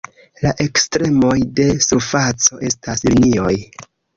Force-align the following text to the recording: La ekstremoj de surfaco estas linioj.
La 0.45 0.53
ekstremoj 0.63 1.35
de 1.61 1.67
surfaco 1.89 2.61
estas 2.71 3.07
linioj. 3.11 3.55